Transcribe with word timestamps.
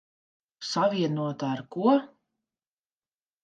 Savienota 0.69 1.45
ar 1.51 1.61
ko? 1.77 1.95